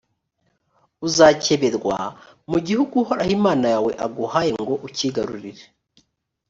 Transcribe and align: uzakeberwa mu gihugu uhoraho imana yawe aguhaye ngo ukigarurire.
uzakeberwa 1.07 1.97
mu 2.51 2.57
gihugu 2.67 2.93
uhoraho 3.03 3.31
imana 3.37 3.65
yawe 3.73 3.91
aguhaye 4.05 4.51
ngo 4.61 4.73
ukigarurire. 4.87 5.63